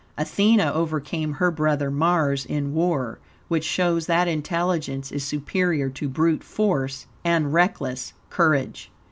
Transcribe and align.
Athene 0.17 0.59
overcame 0.59 1.33
her 1.33 1.51
brother 1.51 1.91
Mars 1.91 2.43
in 2.43 2.73
war, 2.73 3.19
which 3.49 3.63
shows 3.63 4.07
that 4.07 4.27
intelligence 4.27 5.11
is 5.11 5.23
superior 5.23 5.91
to 5.91 6.09
brute 6.09 6.43
force 6.43 7.05
and 7.23 7.53
reckless 7.53 8.13
courage. 8.31 8.89